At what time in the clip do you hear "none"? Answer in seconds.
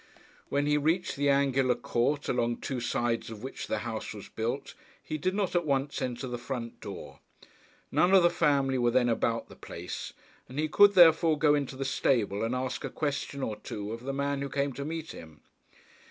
7.91-8.11